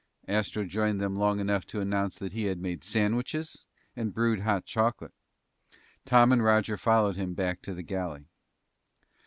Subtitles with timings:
[0.27, 3.65] Astro joined them long enough to announce that he had made sandwiches
[3.95, 5.13] and brewed hot chocolate.
[6.05, 8.25] Tom and Roger followed him back to the galley.